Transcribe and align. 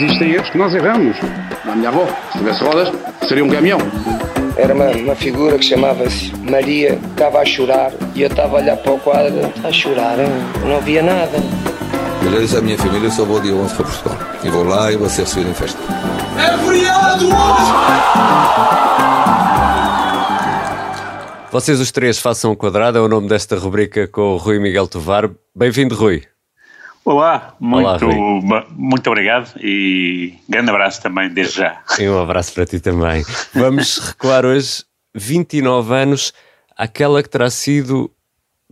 Existem 0.00 0.30
erros 0.30 0.48
que 0.50 0.56
nós 0.56 0.72
erramos. 0.72 1.16
A 1.64 1.74
minha 1.74 1.88
avó, 1.88 2.06
se 2.30 2.38
tivesse 2.38 2.62
rodas, 2.62 2.92
seria 3.26 3.44
um 3.44 3.48
caminhão. 3.48 3.80
Era 4.56 4.72
uma, 4.72 4.90
uma 4.90 5.16
figura 5.16 5.58
que 5.58 5.64
chamava-se 5.64 6.32
Maria, 6.48 6.96
estava 7.10 7.40
a 7.40 7.44
chorar 7.44 7.90
e 8.14 8.22
eu 8.22 8.28
estava 8.28 8.58
a 8.58 8.60
olhar 8.60 8.76
para 8.76 8.92
o 8.92 9.00
quadro, 9.00 9.52
a 9.64 9.72
chorar, 9.72 10.20
hein? 10.20 10.28
não 10.64 10.80
via 10.80 11.02
nada. 11.02 11.38
Eu 12.22 12.40
disse 12.40 12.56
à 12.56 12.60
minha 12.60 12.78
família, 12.78 13.08
eu 13.08 13.10
só 13.10 13.24
vou 13.24 13.40
dia 13.40 13.52
11 13.52 13.74
para 13.74 13.84
Portugal. 13.86 14.18
E 14.44 14.48
vou 14.48 14.62
lá 14.62 14.92
e 14.92 14.96
vou 14.96 15.08
ser 15.08 15.22
recebido 15.22 15.50
em 15.50 15.54
festa. 15.54 15.80
É 16.36 16.56
feriado 16.58 17.26
hoje! 17.26 17.88
Vocês 21.50 21.80
os 21.80 21.90
três 21.90 22.20
façam 22.20 22.52
um 22.52 22.54
quadrado, 22.54 22.98
é 22.98 23.00
o 23.00 23.08
nome 23.08 23.28
desta 23.28 23.56
rubrica 23.56 24.06
com 24.06 24.34
o 24.34 24.36
Rui 24.36 24.60
Miguel 24.60 24.86
Tovar. 24.86 25.28
Bem-vindo, 25.56 25.96
Rui. 25.96 26.22
Olá, 27.04 27.54
muito, 27.58 28.06
Olá, 28.06 28.66
muito 28.70 29.06
obrigado 29.08 29.52
e 29.60 30.34
grande 30.48 30.70
abraço 30.70 31.00
também 31.02 31.28
desde 31.30 31.58
já. 31.58 31.80
E 31.98 32.08
um 32.08 32.20
abraço 32.20 32.52
para 32.52 32.66
ti 32.66 32.80
também. 32.80 33.24
Vamos 33.54 33.98
recuar 33.98 34.44
hoje 34.44 34.84
29 35.14 35.94
anos 35.94 36.32
àquela 36.76 37.22
que 37.22 37.28
terá 37.28 37.50
sido, 37.50 38.10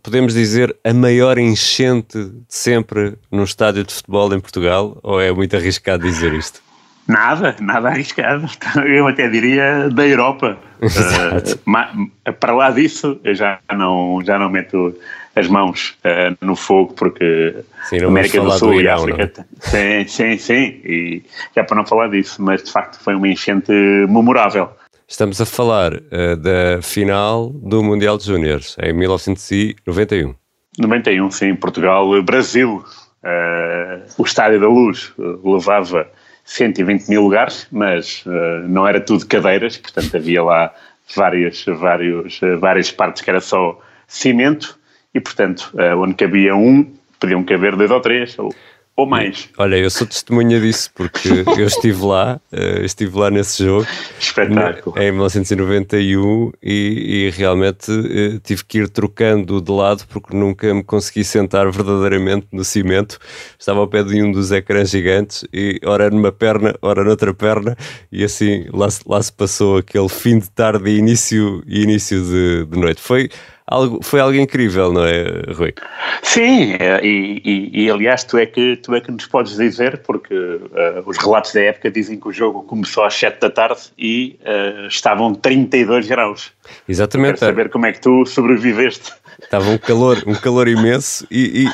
podemos 0.02 0.34
dizer, 0.34 0.77
a 0.84 0.92
maior 0.92 1.38
enchente 1.38 2.19
de 2.19 2.45
sempre 2.48 3.19
num 3.33 3.45
estádio 3.45 3.84
de 3.84 3.92
futebol 3.92 4.33
em 4.34 4.41
Portugal? 4.41 4.98
Ou 5.02 5.20
é 5.20 5.33
muito 5.33 5.56
arriscado 5.56 6.05
dizer 6.05 6.33
isto? 6.34 6.61
Nada, 7.08 7.55
nada 7.61 7.88
arriscado. 7.88 8.48
Eu 8.84 9.06
até 9.06 9.28
diria 9.28 9.88
da 9.88 10.06
Europa. 10.06 10.58
uh, 10.83 12.33
para 12.33 12.52
lá 12.52 12.70
disso, 12.70 13.19
eu 13.22 13.34
já 13.34 13.58
não, 13.72 14.20
já 14.24 14.38
não 14.38 14.50
meto 14.50 14.95
as 15.36 15.46
mãos 15.48 15.95
uh, 16.02 16.36
no 16.45 16.56
fogo, 16.56 16.95
porque 16.95 17.54
sim, 17.90 18.02
América 18.02 18.40
do 18.40 18.50
Sul 18.52 18.70
do 18.70 18.80
Irão, 18.80 19.06
e 19.06 19.12
África. 19.12 19.46
Não? 19.50 19.70
Sim, 19.70 20.08
sim, 20.08 20.38
sim. 20.38 20.80
E 20.82 21.22
já 21.54 21.62
para 21.62 21.77
não 21.77 21.86
falar 21.86 22.08
disso, 22.08 22.42
mas 22.42 22.62
de 22.62 22.72
facto 22.72 22.98
foi 22.98 23.14
uma 23.14 23.28
enchente 23.28 23.70
memorável. 23.70 24.70
Estamos 25.06 25.38
a 25.41 25.46
falar 25.46 25.92
uh, 25.92 26.36
da 26.38 26.80
final 26.83 27.50
do 27.50 27.83
Mundial 27.83 28.16
de 28.16 28.24
Júniores, 28.24 28.77
em 28.83 28.94
1991. 28.94 30.34
91, 30.78 31.30
sim, 31.30 31.55
Portugal-Brasil. 31.55 32.83
Uh, 33.22 34.02
o 34.16 34.24
Estádio 34.24 34.58
da 34.58 34.68
Luz 34.68 35.12
levava 35.44 36.08
120 36.44 37.08
mil 37.08 37.22
lugares, 37.22 37.66
mas 37.72 38.24
não 38.68 38.86
era 38.86 39.00
tudo 39.00 39.27
cadeiras, 39.27 39.77
portanto 39.77 40.16
havia 40.16 40.44
lá 40.44 40.72
várias, 41.14 41.64
vários, 41.64 42.41
várias 42.61 42.92
partes 42.92 43.20
que 43.22 43.28
era 43.28 43.41
só 43.41 43.80
cimento 44.06 44.78
e, 45.17 45.20
portanto, 45.20 45.72
uh, 45.72 45.98
onde 45.98 46.14
cabia 46.14 46.55
um, 46.55 46.86
podiam 47.19 47.42
caber 47.42 47.75
dois 47.75 47.91
ou 47.91 48.00
três, 48.03 48.39
ou, 48.39 48.55
ou 48.95 49.06
mais. 49.06 49.48
Olha, 49.56 49.77
eu 49.77 49.89
sou 49.89 50.06
testemunha 50.06 50.61
disso 50.61 50.91
porque 50.95 51.27
eu 51.56 51.67
estive 51.67 52.05
lá, 52.05 52.39
uh, 52.53 52.84
estive 52.84 53.19
lá 53.19 53.31
nesse 53.31 53.64
jogo. 53.64 53.86
Espetáculo. 54.20 54.98
Em 54.98 55.11
1991 55.12 56.53
e, 56.62 57.28
e 57.28 57.31
realmente 57.31 57.91
uh, 57.91 58.39
tive 58.41 58.62
que 58.67 58.81
ir 58.81 58.91
trocando 58.91 59.58
de 59.58 59.73
lado 59.73 60.05
porque 60.11 60.36
nunca 60.36 60.75
me 60.75 60.84
consegui 60.84 61.25
sentar 61.25 61.70
verdadeiramente 61.70 62.48
no 62.53 62.62
cimento. 62.62 63.19
Estava 63.58 63.80
ao 63.80 63.89
pé 63.89 64.03
de 64.03 64.23
um 64.23 64.30
dos 64.30 64.53
ecrãs 64.53 64.91
gigantes 64.91 65.47
e 65.51 65.80
ora 65.83 66.11
numa 66.11 66.30
perna, 66.30 66.75
ora 66.83 67.03
noutra 67.03 67.33
perna 67.33 67.75
e 68.12 68.23
assim 68.23 68.67
lá, 68.70 68.89
lá 69.06 69.23
se 69.23 69.33
passou 69.33 69.78
aquele 69.78 70.11
fim 70.11 70.39
de 70.39 70.51
tarde 70.51 70.91
e 70.91 70.98
início, 70.98 71.62
início 71.67 72.23
de, 72.23 72.67
de 72.67 72.78
noite. 72.78 73.01
Foi 73.01 73.30
algo, 73.67 73.98
foi 74.03 74.20
algo 74.20 74.34
incrível, 74.36 74.92
não 74.92 75.05
é, 75.05 75.42
Rui? 75.53 75.75
Sim, 76.22 76.77
e, 77.03 77.42
e, 77.45 77.84
e, 77.84 77.91
aliás 77.91 78.25
tu 78.25 78.39
é, 78.39 78.47
que, 78.47 78.77
tu 78.77 78.95
é 78.95 79.00
que 79.00 79.11
nos 79.11 79.27
podes 79.27 79.56
dizer, 79.56 79.98
porque 79.98 80.34
uh, 80.34 81.03
os 81.05 81.17
relatos 81.19 81.53
da 81.53 81.62
época 81.62 81.91
dizem 81.91 82.19
que 82.19 82.28
o 82.28 82.33
jogo 82.33 82.62
começou 82.62 83.05
às 83.05 83.14
7 83.14 83.41
da 83.41 83.50
tarde 83.50 83.81
e 83.98 84.39
uh, 84.42 84.86
estavam 84.86 85.34
32 85.34 86.06
graus. 86.06 86.53
Exatamente. 86.89 87.39
Quero 87.40 87.51
saber 87.51 87.70
como 87.70 87.86
é 87.86 87.92
que 87.92 88.01
tu 88.01 88.24
sobreviveste. 88.27 89.13
Estava 89.42 89.69
um 89.69 89.79
calor, 89.79 90.23
um 90.27 90.35
calor 90.35 90.67
imenso 90.67 91.27
e, 91.30 91.67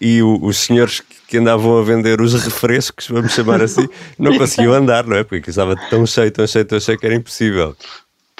e, 0.00 0.16
e 0.18 0.22
os 0.22 0.56
senhores 0.56 1.02
que 1.28 1.36
andavam 1.38 1.78
a 1.78 1.82
vender 1.82 2.20
os 2.20 2.32
refrescos, 2.44 3.06
vamos 3.08 3.32
chamar 3.32 3.60
assim, 3.62 3.86
não 4.18 4.36
conseguiam 4.36 4.72
andar, 4.72 5.06
não 5.06 5.16
é? 5.16 5.22
Porque 5.22 5.50
estava 5.50 5.76
tão 5.90 6.06
cheio, 6.06 6.30
tão 6.30 6.46
cheio, 6.46 6.64
tão 6.64 6.80
cheio 6.80 6.98
que 6.98 7.06
era 7.06 7.14
impossível. 7.14 7.76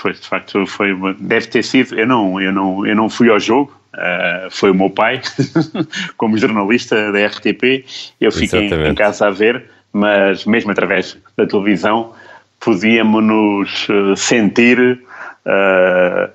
Pois, 0.02 0.20
de 0.20 0.26
facto, 0.26 0.66
foi 0.66 0.92
uma, 0.92 1.14
deve 1.14 1.46
ter 1.46 1.62
sido. 1.62 1.94
Eu 1.94 2.08
não, 2.08 2.40
eu 2.40 2.52
não, 2.52 2.84
eu 2.84 2.96
não 2.96 3.08
fui 3.08 3.30
ao 3.30 3.38
jogo. 3.38 3.72
Uh, 3.94 4.50
foi 4.50 4.72
o 4.72 4.74
meu 4.74 4.90
pai, 4.90 5.20
como 6.18 6.36
jornalista 6.36 7.12
da 7.12 7.24
RTP. 7.24 7.84
Eu 8.20 8.32
fiquei 8.32 8.68
em, 8.68 8.88
em, 8.88 8.94
casa 8.96 9.28
a 9.28 9.30
ver, 9.30 9.64
mas 9.92 10.44
mesmo 10.44 10.72
através 10.72 11.16
da 11.36 11.46
televisão 11.46 12.12
podíamos 12.58 13.22
nos 13.22 13.86
sentir 14.16 14.98
uh, 15.46 16.30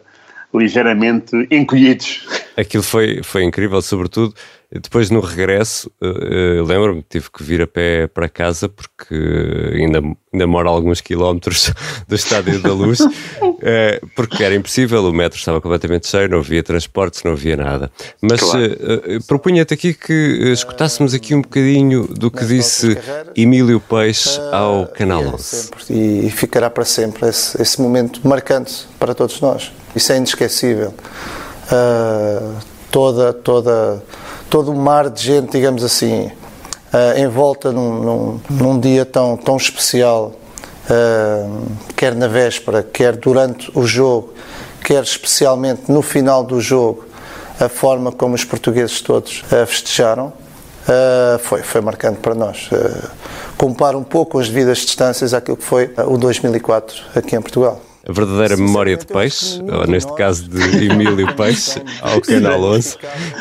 ligeiramente 0.58 1.36
encolhidos. 1.52 2.26
Aquilo 2.58 2.84
foi, 2.84 3.22
foi 3.24 3.44
incrível, 3.44 3.82
sobretudo 3.82 4.34
depois 4.70 5.10
no 5.10 5.22
regresso, 5.22 5.90
uh, 6.02 6.64
lembro-me, 6.66 7.02
tive 7.08 7.32
que 7.32 7.42
vir 7.42 7.62
a 7.62 7.68
pé 7.68 8.06
para 8.08 8.28
casa 8.28 8.68
porque 8.68 9.16
ainda, 9.74 10.00
ainda 10.34 10.46
moro 10.46 10.68
a 10.68 10.72
alguns 10.72 11.00
quilómetros 11.00 11.72
do 12.06 12.16
Estádio 12.16 12.62
da 12.62 12.74
Luz, 12.74 13.00
uh, 13.00 13.10
porque 14.14 14.44
era 14.44 14.54
impossível, 14.54 15.06
o 15.06 15.14
metro 15.14 15.40
estava 15.40 15.62
completamente 15.62 16.08
cheio, 16.08 16.28
não 16.28 16.40
havia 16.40 16.62
transportes, 16.62 17.24
não 17.24 17.32
havia 17.32 17.56
nada. 17.56 17.90
Mas 18.22 18.42
claro. 18.42 18.78
propunha-te 19.26 19.74
aqui 19.74 19.94
que 19.94 20.52
escutássemos 20.52 21.14
aqui 21.14 21.34
um 21.34 21.42
bocadinho 21.42 22.06
do 22.06 22.30
que 22.30 22.46
disse 22.46 22.98
Emílio 23.38 23.80
Peixe 23.80 24.38
ao 24.52 24.86
Canal 24.88 25.24
11. 25.24 25.72
E 25.90 26.30
ficará 26.30 26.70
para 26.70 26.84
sempre 26.84 27.30
esse, 27.30 27.62
esse 27.62 27.82
momento 27.82 28.28
marcante 28.28 28.86
para 29.00 29.16
todos 29.16 29.40
nós. 29.40 29.72
Isso 29.96 30.12
é 30.12 30.18
inesquecível. 30.18 30.94
Toda, 32.92 33.34
toda 33.34 34.02
todo 34.50 34.72
o 34.72 34.76
mar 34.76 35.10
de 35.10 35.22
gente, 35.22 35.52
digamos 35.52 35.84
assim, 35.84 36.26
uh, 36.94 37.18
em 37.18 37.28
volta 37.28 37.72
num, 37.72 38.02
num, 38.02 38.40
num, 38.50 38.80
dia 38.80 39.06
tão, 39.06 39.36
tão 39.38 39.58
especial, 39.58 40.34
uh, 40.90 41.66
quer 41.96 42.16
na 42.16 42.28
véspera, 42.28 42.84
quer 42.84 43.16
durante 43.16 43.72
o 43.78 43.86
jogo, 43.86 44.34
quer 44.84 45.04
especialmente 45.04 45.92
no 45.92 46.02
final 46.02 46.44
do 46.44 46.62
jogo, 46.62 47.06
a 47.60 47.68
forma 47.68 48.12
como 48.12 48.36
os 48.36 48.44
portugueses 48.44 49.02
todos 49.02 49.44
uh, 49.52 49.66
festejaram. 49.66 50.32
foi, 51.42 51.62
foi 51.64 51.82
marcante 51.82 52.20
para 52.20 52.34
nós. 52.34 52.70
compara 53.58 53.98
um 53.98 54.04
pouco 54.04 54.40
as 54.40 54.48
devidas 54.48 54.78
distâncias 54.78 55.34
àquilo 55.34 55.58
que 55.58 55.64
foi 55.64 55.94
o 56.08 56.18
2004 56.18 56.96
aqui 57.14 57.36
em 57.36 57.42
Portugal 57.42 57.82
a 58.08 58.12
verdadeira 58.12 58.56
memória 58.56 58.96
de 58.96 59.06
peixe, 59.06 59.62
ou 59.62 59.86
neste 59.86 60.16
caso 60.16 60.50
de 60.50 60.86
Emílio 60.86 61.28
Peixe, 61.36 61.82
ao 62.02 62.22
Canal 62.22 62.64
11, 62.64 62.98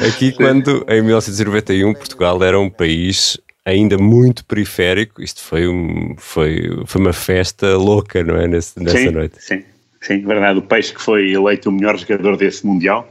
aqui 0.09 0.33
quando 0.33 0.85
em 0.89 1.01
1991 1.03 1.95
Portugal 1.95 2.43
era 2.43 2.59
um 2.59 2.69
país 2.69 3.39
ainda 3.65 3.97
muito 3.97 4.45
periférico, 4.45 5.23
isto 5.23 5.41
foi, 5.41 5.69
um, 5.69 6.17
foi, 6.19 6.69
foi 6.85 7.01
uma 7.01 7.13
festa 7.13 7.77
louca, 7.77 8.25
não 8.25 8.37
é, 8.37 8.49
nesse, 8.49 8.83
nessa 8.83 8.99
sim, 8.99 9.11
noite? 9.11 9.37
Sim, 9.39 9.63
sim, 10.01 10.21
verdade, 10.23 10.59
o 10.59 10.63
Peixe 10.63 10.93
que 10.93 11.01
foi 11.01 11.31
eleito 11.31 11.69
o 11.69 11.73
melhor 11.73 11.97
jogador 11.97 12.37
desse 12.37 12.67
Mundial, 12.67 13.09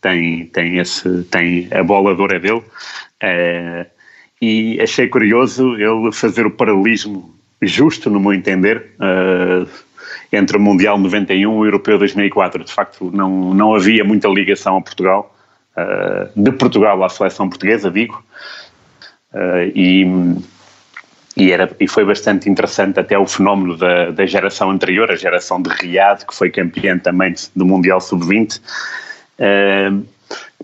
tem, 0.00 0.46
tem, 0.46 0.78
esse, 0.78 1.22
tem 1.24 1.68
a 1.70 1.82
bola 1.82 2.14
de 2.14 2.20
ouro 2.22 2.34
é 2.34 2.38
dele, 2.38 2.62
é, 3.20 3.86
e 4.40 4.80
achei 4.80 5.06
curioso 5.08 5.74
ele 5.74 6.12
fazer 6.12 6.46
o 6.46 6.50
paralelismo 6.50 7.34
justo, 7.60 8.08
no 8.08 8.20
meu 8.20 8.32
entender, 8.32 8.92
uh, 9.00 9.68
entre 10.32 10.56
o 10.56 10.60
Mundial 10.60 10.98
91 10.98 11.36
e 11.36 11.46
o 11.46 11.64
Europeu 11.64 11.98
2004. 11.98 12.64
De 12.64 12.72
facto, 12.72 13.10
não, 13.12 13.54
não 13.54 13.74
havia 13.74 14.04
muita 14.04 14.28
ligação 14.28 14.76
a 14.76 14.80
Portugal, 14.80 15.34
uh, 15.76 16.40
de 16.40 16.52
Portugal 16.52 17.02
à 17.02 17.08
seleção 17.08 17.48
portuguesa, 17.48 17.90
digo, 17.90 18.22
uh, 19.32 19.70
e, 19.74 20.06
e, 21.36 21.50
era, 21.50 21.70
e 21.80 21.88
foi 21.88 22.04
bastante 22.04 22.48
interessante 22.48 23.00
até 23.00 23.18
o 23.18 23.26
fenómeno 23.26 23.76
da, 23.76 24.10
da 24.10 24.26
geração 24.26 24.70
anterior, 24.70 25.10
a 25.10 25.16
geração 25.16 25.60
de 25.62 25.70
Riad, 25.70 26.26
que 26.26 26.34
foi 26.34 26.50
campeã 26.50 26.98
também 26.98 27.34
do 27.54 27.64
Mundial 27.64 28.00
Sub-20. 28.00 28.60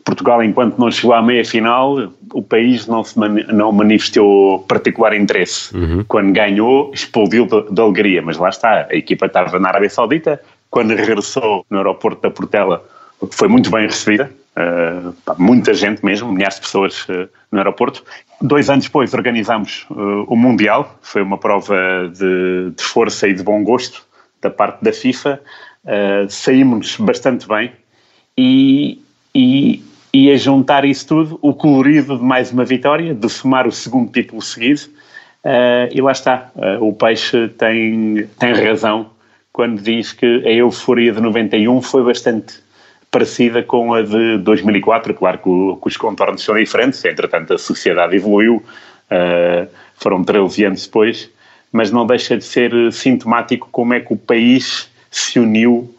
Portugal, 0.05 0.43
enquanto 0.43 0.79
não 0.79 0.91
chegou 0.91 1.15
à 1.15 1.23
meia-final, 1.23 2.13
o 2.33 2.43
país 2.43 2.87
não, 2.87 3.03
se 3.03 3.19
mani 3.19 3.45
não 3.51 3.73
manifestou 3.73 4.59
particular 4.61 5.17
interesse. 5.17 5.75
Uhum. 5.75 6.05
Quando 6.07 6.31
ganhou, 6.31 6.93
explodiu 6.93 7.47
de, 7.47 7.73
de, 7.73 7.81
alegria, 7.81 8.21
mas 8.21 8.37
lá 8.37 8.51
está, 8.51 8.87
a 8.91 8.95
equipa 8.95 9.27
estava 9.27 9.59
na 9.59 9.69
Arábia 9.69 9.89
Saudita, 9.89 10.41
quando 10.71 10.95
regressou 10.95 11.65
no 11.71 11.79
aeroporto 11.79 12.21
da 12.21 12.31
Portela, 12.31 12.85
foi 13.31 13.49
muito 13.49 13.71
bem 13.71 13.87
recebida, 13.87 14.31
uh, 14.57 15.15
muita 15.39 15.73
gente 15.73 16.05
mesmo, 16.05 16.31
milhares 16.31 16.57
de 16.57 16.63
pessoas 16.63 17.09
uh, 17.09 17.27
no 17.51 17.59
aeroporto. 17.59 18.05
Dois 18.43 18.69
anos 18.69 18.85
depois 18.85 19.15
organizámos 19.15 19.87
uh, 19.91 20.25
o 20.27 20.37
Mundial, 20.37 20.99
foi 21.01 21.23
uma 21.23 21.39
prova 21.39 22.11
de, 22.13 22.73
de, 22.77 22.83
força 22.83 23.27
e 23.27 23.33
de 23.33 23.43
bom 23.43 23.65
gosto 23.65 24.05
da 24.43 24.51
parte 24.51 24.85
da 24.85 24.93
FIFA, 24.93 25.41
saímos 26.29 26.97
bastante 26.99 27.49
bem 27.49 27.73
e, 28.37 29.01
e 29.35 29.83
e 30.15 30.31
a 30.31 30.37
juntar 30.37 30.87
isso 30.87 31.07
tudo, 31.09 31.39
o 31.43 31.53
colorido 31.53 32.17
de 32.17 32.25
mais 32.25 32.51
uma 32.51 32.65
vitória, 32.65 33.13
de 33.13 33.29
somar 33.29 33.67
o 33.67 33.73
segundo 33.73 34.11
título 34.11 34.41
seguido, 34.41 34.83
Uh, 35.45 35.93
e 35.93 36.01
lá 36.01 36.13
está, 36.13 36.51
uh, 36.57 36.83
o 36.83 36.95
Peixe 36.95 37.49
tem, 37.49 38.27
tem 38.39 38.53
razão 38.55 39.11
quando 39.53 39.83
diz 39.83 40.11
que 40.11 40.43
a 40.47 40.51
euforia 40.51 41.13
de 41.13 41.21
91 41.21 41.83
foi 41.83 42.03
bastante 42.03 42.55
parecida 43.11 43.63
com 43.63 43.93
a 43.93 44.01
de 44.01 44.39
2004, 44.39 45.13
claro 45.13 45.39
que, 45.39 45.49
o, 45.51 45.77
que 45.77 45.89
os 45.89 45.99
contornos 45.99 46.43
são 46.43 46.55
diferentes, 46.55 47.05
entretanto 47.05 47.53
a 47.53 47.59
sociedade 47.59 48.17
evoluiu, 48.17 48.57
uh, 49.11 49.69
foram 49.97 50.25
13 50.25 50.65
anos 50.65 50.87
depois, 50.87 51.31
mas 51.71 51.91
não 51.91 52.07
deixa 52.07 52.39
de 52.39 52.45
ser 52.45 52.73
sintomático 52.91 53.69
como 53.71 53.93
é 53.93 54.01
que 54.01 54.15
o 54.15 54.17
país 54.17 54.91
se 55.11 55.39
uniu 55.39 55.95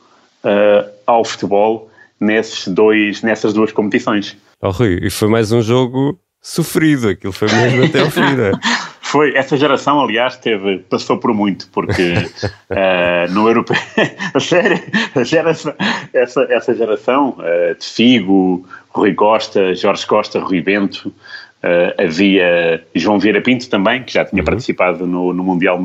ao 1.07 1.25
futebol 1.25 1.89
nesses 2.19 2.67
dois, 2.67 3.21
nessas 3.21 3.53
duas 3.53 3.71
competições. 3.71 4.37
Oh, 4.61 4.71
Rui, 4.71 4.99
e 5.01 5.09
foi 5.09 5.27
mais 5.27 5.51
um 5.51 5.61
jogo 5.61 6.19
sofrido, 6.41 7.09
aquilo 7.09 7.33
foi 7.33 7.47
mesmo 7.51 7.85
até 7.85 8.01
ao 8.01 8.11
fim, 8.11 8.21
né? 8.21 8.51
Foi, 9.05 9.33
essa 9.37 9.55
geração, 9.55 10.01
aliás, 10.01 10.35
teve, 10.35 10.79
passou 10.79 11.17
por 11.17 11.31
muito, 11.31 11.69
porque 11.71 12.15
uh, 12.15 13.31
no 13.31 13.47
europeu, 13.47 13.77
a 14.33 14.39
sério, 14.39 14.81
a 15.15 15.23
geração, 15.23 15.73
essa, 16.11 16.41
essa 16.49 16.75
geração 16.75 17.37
uh, 17.37 17.79
de 17.79 17.85
Figo, 17.85 18.67
Rui 18.89 19.13
Costa, 19.13 19.75
Jorge 19.75 20.05
Costa, 20.07 20.39
Rui 20.39 20.59
Bento, 20.59 21.09
uh, 21.09 22.03
havia 22.03 22.83
João 22.95 23.19
Vieira 23.19 23.39
Pinto 23.41 23.69
também, 23.69 24.03
que 24.03 24.11
já 24.11 24.25
tinha 24.25 24.41
uhum. 24.41 24.45
participado 24.45 25.05
no, 25.05 25.31
no 25.31 25.43
Mundial 25.43 25.81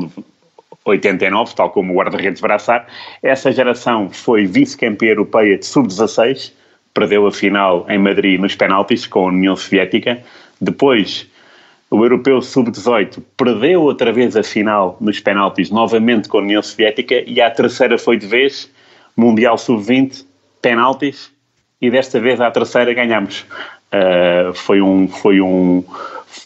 89, 0.85 1.55
tal 1.55 1.69
como 1.69 1.93
o 1.93 1.97
guarda-redes 1.97 2.41
Braçar. 2.41 2.87
Essa 3.21 3.51
geração 3.51 4.09
foi 4.09 4.45
vice-campeã 4.45 5.09
europeia 5.09 5.57
de 5.57 5.65
sub-16, 5.65 6.51
perdeu 6.93 7.27
a 7.27 7.31
final 7.31 7.85
em 7.89 7.97
Madrid 7.97 8.39
nos 8.39 8.55
penaltis 8.55 9.05
com 9.05 9.25
a 9.25 9.27
União 9.27 9.55
Soviética. 9.55 10.21
Depois 10.59 11.27
o 11.89 12.03
europeu 12.05 12.41
sub-18 12.41 13.21
perdeu 13.35 13.81
outra 13.81 14.13
vez 14.13 14.35
a 14.37 14.43
final 14.43 14.97
nos 15.01 15.19
penaltis, 15.19 15.69
novamente 15.69 16.29
com 16.29 16.37
a 16.37 16.41
União 16.41 16.61
Soviética, 16.61 17.21
e 17.27 17.41
a 17.41 17.51
terceira 17.51 17.97
foi 17.97 18.17
de 18.17 18.25
vez, 18.25 18.71
Mundial 19.15 19.57
sub-20, 19.57 20.25
penaltis, 20.61 21.29
e 21.81 21.91
desta 21.91 22.17
vez 22.19 22.39
à 22.39 22.49
terceira 22.49 22.93
ganhamos. 22.93 23.45
Uh, 23.91 24.53
foi, 24.53 24.81
um, 24.81 25.05
foi, 25.07 25.41
um, 25.41 25.83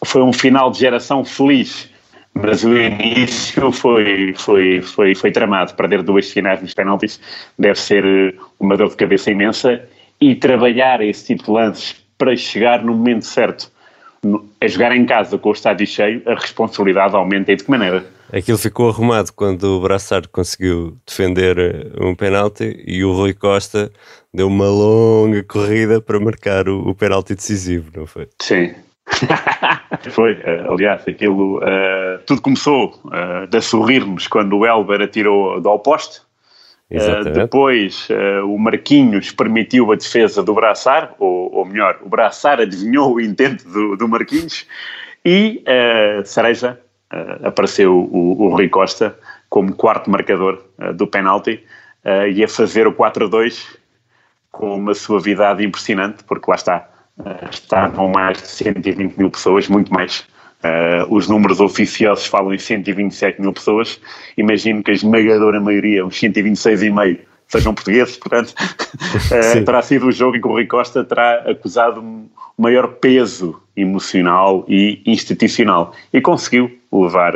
foi 0.04 0.24
um 0.24 0.34
final 0.34 0.72
de 0.72 0.80
geração 0.80 1.24
feliz, 1.24 1.92
mas 2.36 2.64
o 2.64 2.78
início 2.78 3.72
foi, 3.72 4.34
foi, 4.38 4.82
foi, 4.82 5.16
foi 5.16 5.32
tramado. 5.32 5.74
Perder 5.74 6.04
duas 6.04 6.32
finais 6.32 6.62
nos 6.62 6.74
penaltis 6.74 7.20
deve 7.58 7.80
ser 7.80 8.36
uma 8.60 8.76
dor 8.78 8.90
de 8.90 8.96
cabeça 8.96 9.32
imensa 9.32 9.82
e 10.20 10.36
trabalhar 10.36 11.02
esse 11.02 11.26
tipo 11.26 11.46
de 11.46 11.52
lances 11.52 11.96
para 12.18 12.36
chegar 12.36 12.84
no 12.84 12.94
momento 12.94 13.26
certo 13.26 13.72
a 14.60 14.68
jogar 14.68 14.96
em 14.96 15.06
casa 15.06 15.38
com 15.38 15.50
o 15.50 15.54
estádio 15.54 15.86
cheio, 15.86 16.22
a 16.26 16.34
responsabilidade 16.34 17.16
aumenta 17.16 17.52
e 17.52 17.56
de 17.56 17.64
que 17.64 17.70
maneira? 17.70 18.06
Aquilo 18.34 18.58
ficou 18.58 18.90
arrumado 18.90 19.32
quando 19.34 19.64
o 19.64 19.82
Braçard 19.82 20.28
conseguiu 20.30 20.98
defender 21.06 21.58
eh, 21.60 21.92
um 22.02 22.16
penalti 22.16 22.84
e 22.88 23.04
o 23.04 23.14
Rui 23.14 23.36
Costa 23.36 23.92
deu 24.34 24.48
uma 24.48 24.68
longa 24.68 25.44
corrida 25.44 26.02
para 26.02 26.20
marcar 26.20 26.68
o, 26.68 26.90
o 26.90 26.96
penalti 26.96 27.36
decisivo, 27.36 27.92
não 27.96 28.08
foi? 28.08 28.28
Sim. 28.42 28.74
foi, 30.10 30.34
uh, 30.34 30.72
aliás, 30.72 31.08
aquilo 31.08 31.58
uh, 31.58 32.20
tudo 32.26 32.42
começou 32.42 33.00
uh, 33.06 33.48
de 33.48 33.62
sorrirmos 33.62 34.28
quando 34.28 34.58
o 34.58 34.66
Elber 34.66 35.02
atirou 35.02 35.60
do 35.60 35.80
poste 35.80 36.22
Uh, 36.88 37.32
depois 37.32 38.08
o 38.48 38.60
Marquinhos 38.60 39.32
permitiu 39.32 39.92
a 39.92 39.96
defesa 39.96 40.44
do 40.44 40.54
Braçar, 40.54 41.16
ou, 41.18 41.52
ou 41.52 41.66
melhor, 41.66 41.98
o 42.04 42.08
Braçar 42.08 42.62
adivinhou 42.62 43.16
o 43.16 43.20
intento 43.20 43.68
do, 43.68 43.98
do 43.98 44.08
Marquinhos 44.08 44.68
e 45.26 45.64
Cereja 46.24 46.80
apareceu 47.44 47.92
o, 47.92 48.40
o 48.40 48.50
Rui 48.50 48.70
Costa 48.70 49.18
como 49.50 49.74
quarto 49.74 50.12
marcador 50.12 50.64
do 50.94 51.08
penalti 51.08 51.64
e 52.32 52.44
a 52.44 52.48
fazer 52.48 52.86
o 52.86 52.94
4-2 52.94 53.66
com 54.52 54.76
uma 54.76 54.94
suavidade 54.94 55.66
impressionante, 55.66 56.24
porque 56.24 56.50
lá 56.50 56.56
está, 56.56 56.88
estavam 57.52 58.10
mais 58.10 58.42
de 58.42 58.48
120 58.48 59.18
mil 59.18 59.32
pessoas, 59.32 59.68
muito 59.68 59.94
mais 59.94 60.26
Uh, 60.66 61.14
os 61.14 61.28
números 61.28 61.60
oficiosos 61.60 62.26
falam 62.26 62.52
em 62.52 62.58
127 62.58 63.40
mil 63.40 63.54
pessoas. 63.54 64.00
Imagino 64.36 64.82
que 64.82 64.90
a 64.90 64.94
esmagadora 64.96 65.62
maioria, 65.62 66.04
uns 66.04 66.20
126,5, 66.20 67.20
sejam 67.48 67.76
portugueses, 67.76 68.18
portanto, 68.18 68.56
uh, 68.56 69.64
terá 69.64 69.82
sido 69.84 70.08
o 70.08 70.12
jogo 70.12 70.38
em 70.38 70.42
que 70.42 70.48
o 70.48 70.52
Rui 70.52 70.66
Costa 70.66 71.04
terá 71.04 71.44
acusado 71.52 72.02
um 72.02 72.28
maior 72.58 72.88
peso 72.94 73.62
emocional 73.78 74.66
e 74.68 75.04
institucional. 75.06 75.94
E 76.12 76.20
conseguiu 76.20 76.76
levar, 76.92 77.34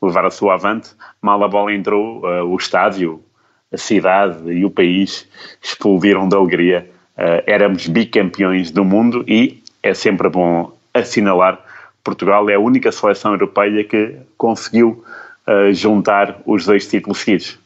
levar 0.00 0.24
a 0.24 0.30
sua 0.30 0.54
avante. 0.54 0.90
Mal 1.20 1.42
a 1.44 1.48
bola 1.48 1.74
entrou, 1.74 2.24
uh, 2.24 2.44
o 2.44 2.56
estádio, 2.56 3.20
a 3.70 3.76
cidade 3.76 4.50
e 4.50 4.64
o 4.64 4.70
país 4.70 5.28
explodiram 5.62 6.26
de 6.26 6.34
alegria. 6.34 6.90
Éramos 7.46 7.86
bicampeões 7.86 8.70
do 8.70 8.84
mundo 8.84 9.24
e 9.26 9.62
é 9.82 9.94
sempre 9.94 10.28
bom 10.28 10.72
assinalar 10.94 11.58
Portugal 12.02 12.48
é 12.48 12.54
a 12.54 12.60
única 12.60 12.90
seleção 12.90 13.32
europeia 13.32 13.84
que 13.84 14.16
conseguiu 14.36 15.04
uh, 15.46 15.72
juntar 15.72 16.40
os 16.46 16.64
dois 16.64 16.86
títulos 16.86 17.18
seguidos. 17.18 17.58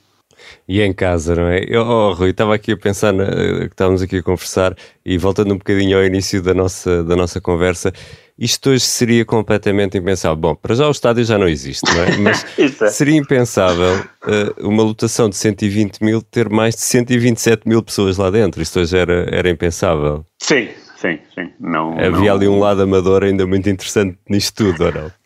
E 0.68 0.80
em 0.80 0.92
casa, 0.92 1.34
não 1.34 1.48
é? 1.48 1.64
Eu, 1.66 1.82
oh, 1.82 2.12
Rui, 2.12 2.30
estava 2.30 2.54
aqui 2.54 2.72
a 2.72 2.76
pensar, 2.76 3.12
na, 3.12 3.26
que 3.26 3.66
estávamos 3.72 4.02
aqui 4.02 4.18
a 4.18 4.22
conversar 4.22 4.74
e 5.04 5.18
voltando 5.18 5.52
um 5.54 5.58
bocadinho 5.58 5.96
ao 5.96 6.04
início 6.04 6.42
da 6.42 6.54
nossa, 6.54 7.04
da 7.04 7.16
nossa 7.16 7.40
conversa, 7.40 7.92
isto 8.38 8.70
hoje 8.70 8.84
seria 8.84 9.24
completamente 9.24 9.96
impensável. 9.96 10.36
Bom, 10.36 10.54
para 10.54 10.74
já 10.74 10.88
o 10.88 10.90
estádio 10.90 11.24
já 11.24 11.38
não 11.38 11.48
existe, 11.48 11.84
não 11.84 12.02
é? 12.02 12.16
Mas 12.18 12.44
é. 12.58 12.88
seria 12.88 13.16
impensável 13.16 13.94
uh, 13.96 14.68
uma 14.68 14.82
lotação 14.82 15.28
de 15.28 15.36
120 15.36 16.02
mil 16.02 16.20
ter 16.20 16.48
mais 16.48 16.74
de 16.74 16.80
127 16.82 17.68
mil 17.68 17.82
pessoas 17.82 18.16
lá 18.16 18.30
dentro. 18.30 18.60
Isto 18.60 18.80
hoje 18.80 18.96
era, 18.96 19.28
era 19.30 19.48
impensável. 19.48 20.26
Sim, 20.42 20.68
sim, 20.96 21.18
sim. 21.34 21.50
Não, 21.60 21.92
Havia 21.92 22.30
não... 22.30 22.36
ali 22.36 22.48
um 22.48 22.58
lado 22.58 22.82
amador 22.82 23.22
ainda 23.22 23.46
muito 23.46 23.68
interessante 23.68 24.18
nisto 24.28 24.64
tudo, 24.64 24.86
ou 24.86 24.92
não? 24.92 25.23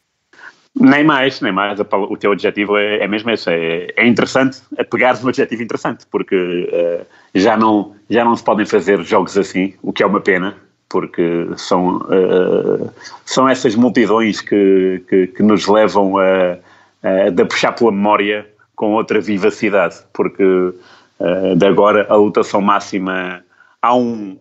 Nem 0.75 1.05
mais, 1.05 1.41
nem 1.41 1.53
mais. 1.53 1.79
O 1.81 2.17
teu 2.17 2.31
objetivo 2.31 2.77
é, 2.77 2.99
é 2.99 3.09
mesmo 3.09 3.31
esse. 3.31 3.51
É, 3.51 3.93
é 3.97 4.07
interessante, 4.07 4.61
pegares 4.91 5.23
um 5.25 5.29
objetivo 5.29 5.63
interessante, 5.63 6.07
porque 6.11 6.37
uh, 6.37 7.07
já, 7.35 7.57
não, 7.57 7.95
já 8.09 8.25
não 8.25 8.37
se 8.37 8.45
podem 8.45 8.65
fazer 8.65 9.03
jogos 9.03 9.37
assim, 9.37 9.75
o 9.83 9.93
que 9.93 10.03
é 10.03 10.07
uma 10.07 10.21
pena, 10.21 10.57
porque 10.89 11.49
são, 11.57 11.97
uh, 11.97 12.91
são 13.25 13.49
essas 13.49 13.75
multidões 13.75 14.41
que, 14.41 15.03
que, 15.09 15.27
que 15.29 15.43
nos 15.43 15.67
levam 15.67 16.17
a, 16.19 16.59
a, 17.03 17.47
puxar 17.47 17.73
pela 17.73 17.91
memória 17.91 18.47
com 18.77 18.93
outra 18.93 19.21
vivacidade, 19.21 19.97
porque 20.13 20.45
uh, 20.45 21.57
de 21.57 21.67
agora 21.67 22.07
a 22.09 22.15
lotação 22.15 22.61
máxima 22.61 23.43
há 23.83 23.97
um, 23.97 24.39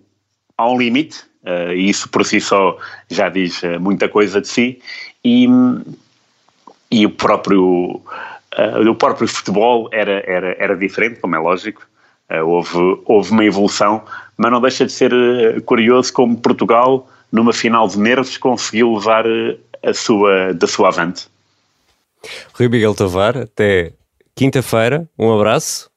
há 0.57 0.69
um 0.69 0.77
limite, 0.77 1.25
e 1.73 1.89
isso 1.89 2.09
por 2.09 2.25
si 2.25 2.41
só 2.41 2.77
já 3.09 3.29
diz 3.29 3.61
muita 3.79 4.09
coisa 4.09 4.41
de 4.41 4.49
si, 4.49 4.81
e, 5.23 5.47
e 6.91 7.05
o 7.05 7.09
próprio, 7.09 8.01
uh, 8.57 8.89
o 8.89 8.95
próprio 8.95 9.27
futebol 9.27 9.89
era, 9.91 10.23
era, 10.25 10.55
era 10.59 10.75
diferente, 10.75 11.19
como 11.19 11.35
é 11.35 11.39
lógico, 11.39 11.81
houve, 12.45 13.01
houve 13.05 13.31
uma 13.31 13.45
evolução, 13.45 14.03
mas 14.35 14.51
não 14.51 14.59
deixa 14.59 14.85
de 14.85 14.91
ser 14.91 15.11
curioso 15.63 16.11
como 16.11 16.35
Portugal, 16.37 17.07
numa 17.31 17.53
final 17.53 17.87
de 17.87 17.97
nervos, 17.97 18.37
conseguiu 18.37 18.95
levar 18.95 19.25
a 19.81 19.93
sua, 19.93 20.53
da 20.53 20.67
sua 20.67 20.89
avante. 20.89 21.27
Rui 22.53 22.67
Miguel 22.67 22.93
Tovar, 22.93 23.37
até 23.37 23.93
quinta-feira, 24.35 25.07
um 25.17 25.33
abraço 25.33 25.89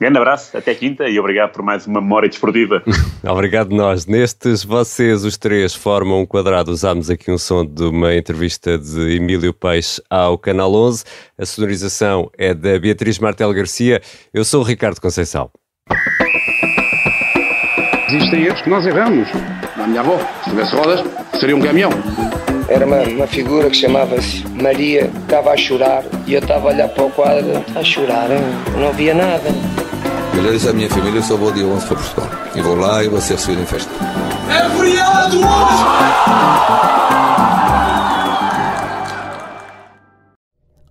Grande 0.00 0.18
abraço, 0.18 0.56
até 0.56 0.74
quinta 0.74 1.08
e 1.08 1.20
obrigado 1.20 1.52
por 1.52 1.62
mais 1.62 1.86
uma 1.86 2.00
memória 2.00 2.28
desportiva. 2.28 2.82
obrigado 3.22 3.70
nós. 3.70 4.06
Nestes, 4.06 4.64
vocês 4.64 5.24
os 5.24 5.38
três 5.38 5.72
formam 5.72 6.20
um 6.22 6.26
quadrado. 6.26 6.72
Usámos 6.72 7.08
aqui 7.08 7.30
um 7.30 7.38
som 7.38 7.64
de 7.64 7.84
uma 7.84 8.14
entrevista 8.14 8.76
de 8.76 9.16
Emílio 9.16 9.54
Peixe 9.54 10.02
ao 10.10 10.36
Canal 10.36 10.74
11. 10.74 11.04
A 11.38 11.46
sonorização 11.46 12.28
é 12.36 12.52
da 12.52 12.76
Beatriz 12.76 13.20
Martel 13.20 13.52
Garcia. 13.52 14.02
Eu 14.32 14.44
sou 14.44 14.62
o 14.62 14.64
Ricardo 14.64 15.00
Conceição. 15.00 15.48
Existem 18.08 18.44
erros 18.44 18.62
que 18.62 18.70
nós 18.70 18.84
erramos. 18.84 19.28
A 19.76 19.86
minha 19.86 20.00
avó, 20.00 20.18
se 20.42 20.50
tivesse 20.50 20.74
rodas, 20.74 21.04
seria 21.38 21.54
um 21.54 21.60
caminhão. 21.60 21.90
Era 22.68 22.84
uma, 22.84 23.02
uma 23.02 23.26
figura 23.26 23.70
que 23.70 23.76
chamava-se 23.76 24.44
Maria, 24.48 25.10
estava 25.22 25.52
a 25.52 25.56
chorar 25.56 26.02
e 26.26 26.34
eu 26.34 26.40
estava 26.40 26.70
a 26.70 26.72
olhar 26.72 26.88
para 26.88 27.04
o 27.04 27.10
quadro, 27.10 27.64
a 27.76 27.84
chorar, 27.84 28.28
não 28.76 28.88
havia 28.88 29.14
nada. 29.14 29.50
Eu 30.36 30.42
já 30.42 30.50
disse 30.50 30.68
à 30.68 30.72
minha 30.72 30.90
família, 30.90 31.18
eu 31.18 31.22
só 31.22 31.36
vou 31.36 31.52
dia 31.52 31.64
11 31.64 31.86
para 31.86 31.96
Portugal. 31.96 32.30
E 32.56 32.60
vou 32.60 32.74
lá 32.74 33.04
e 33.04 33.08
vou 33.08 33.20
ser 33.20 33.34
recebido 33.34 33.62
em 33.62 33.66
festa. 33.66 33.90
É 34.50 34.68
feriado 34.76 35.36
hoje! 35.38 35.84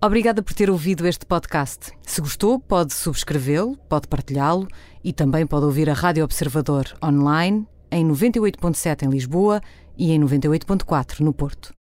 Obrigada 0.04 0.42
por 0.42 0.52
ter 0.52 0.68
ouvido 0.68 1.06
este 1.06 1.24
podcast. 1.24 1.92
Se 2.02 2.20
gostou, 2.20 2.58
pode 2.58 2.92
subscrevê-lo, 2.92 3.74
pode 3.88 4.06
partilhá-lo 4.06 4.68
e 5.02 5.14
também 5.14 5.46
pode 5.46 5.64
ouvir 5.64 5.88
a 5.88 5.94
Rádio 5.94 6.24
Observador 6.24 6.84
online 7.02 7.66
em 7.90 8.06
98.7 8.06 9.04
em 9.04 9.08
Lisboa 9.08 9.62
e 9.96 10.12
em 10.12 10.20
98.4 10.20 11.20
no 11.20 11.32
Porto. 11.32 11.72